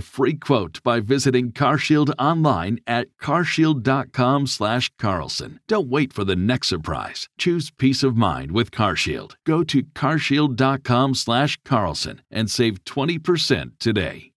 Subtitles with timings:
[0.00, 5.60] free quote by visiting CarShield online at CarShield.com/slash Carlson.
[5.66, 7.28] Don't wait for the next surprise.
[7.38, 9.34] Choose peace of mind with CarShield.
[9.44, 14.32] Go to CarShield.com/slash Carlson and save 20% today.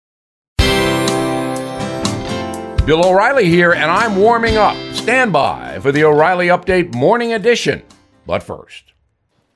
[2.85, 4.75] Bill O'Reilly here, and I'm warming up.
[4.95, 7.83] Stand by for the O'Reilly Update Morning Edition.
[8.25, 8.93] But first,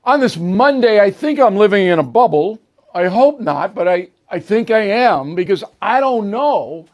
[0.04, 2.60] on this Monday, I think I'm living in a bubble.
[2.94, 6.86] I hope not, but I, I think I am because I don't know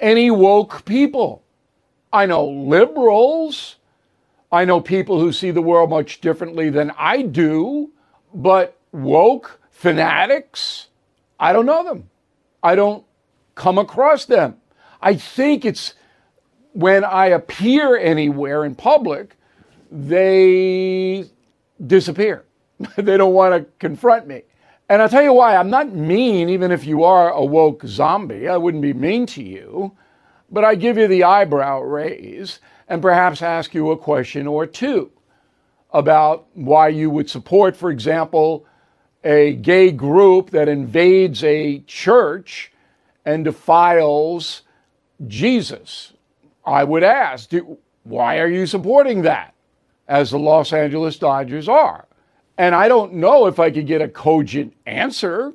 [0.00, 1.42] any woke people.
[2.12, 3.76] I know liberals.
[4.50, 7.90] I know people who see the world much differently than I do,
[8.32, 10.86] but woke fanatics,
[11.38, 12.08] I don't know them.
[12.62, 13.04] I don't
[13.54, 14.56] come across them.
[15.02, 15.94] I think it's
[16.72, 19.36] when I appear anywhere in public,
[19.90, 21.26] they
[21.86, 22.44] disappear.
[22.96, 24.42] they don't want to confront me.
[24.88, 25.56] And I'll tell you why.
[25.56, 28.48] I'm not mean, even if you are a woke zombie.
[28.48, 29.92] I wouldn't be mean to you.
[30.50, 35.10] But I give you the eyebrow raise and perhaps ask you a question or two
[35.92, 38.64] about why you would support, for example,
[39.24, 42.72] a gay group that invades a church
[43.24, 44.62] and defiles
[45.26, 46.12] Jesus.
[46.64, 49.54] I would ask, do, why are you supporting that?
[50.06, 52.05] As the Los Angeles Dodgers are.
[52.58, 55.52] And I don't know if I could get a cogent answer.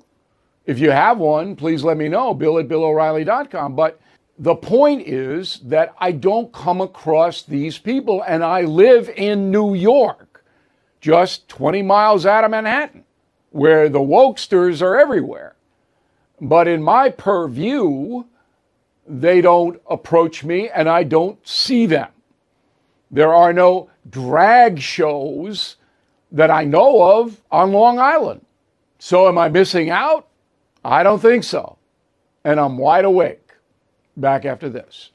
[0.65, 3.75] If you have one, please let me know, bill at billoreilly.com.
[3.75, 3.99] But
[4.37, 9.73] the point is that I don't come across these people, and I live in New
[9.73, 10.43] York,
[10.99, 13.03] just 20 miles out of Manhattan,
[13.49, 15.55] where the wokesters are everywhere.
[16.39, 18.23] But in my purview,
[19.07, 22.09] they don't approach me and I don't see them.
[23.09, 25.75] There are no drag shows
[26.31, 28.45] that I know of on Long Island.
[28.99, 30.27] So am I missing out?
[30.83, 31.77] I don't think so.
[32.43, 33.51] And I'm wide awake.
[34.17, 35.11] Back after this.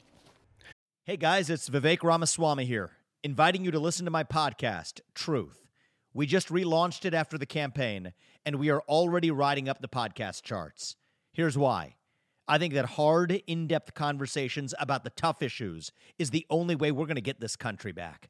[1.05, 2.91] Hey guys, it's Vivek Ramaswamy here,
[3.23, 5.67] inviting you to listen to my podcast, Truth.
[6.13, 8.13] We just relaunched it after the campaign,
[8.45, 10.95] and we are already riding up the podcast charts.
[11.31, 11.95] Here's why.
[12.47, 16.91] I think that hard, in depth conversations about the tough issues is the only way
[16.91, 18.29] we're going to get this country back.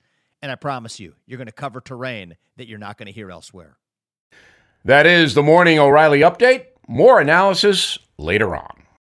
[0.41, 3.29] And I promise you, you're going to cover terrain that you're not going to hear
[3.29, 3.77] elsewhere.
[4.83, 6.65] That is the Morning O'Reilly Update.
[6.87, 8.80] More analysis later on.